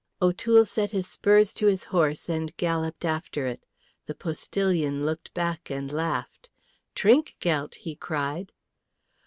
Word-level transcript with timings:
O'Toole 0.19 0.65
set 0.65 0.89
his 0.89 1.05
spurs 1.05 1.53
to 1.53 1.67
his 1.67 1.83
horse 1.83 2.27
and 2.27 2.57
galloped 2.57 3.05
after 3.05 3.45
it. 3.45 3.63
The 4.07 4.15
postillion 4.15 5.05
looked 5.05 5.31
back 5.35 5.69
and 5.69 5.91
laughed. 5.91 6.49
"Trinkgeldt!" 6.95 7.75
he 7.75 7.97
cried. 7.97 8.51